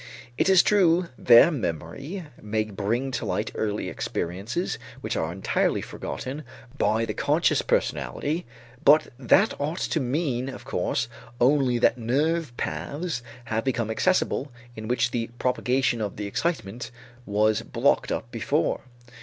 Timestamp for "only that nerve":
11.39-12.51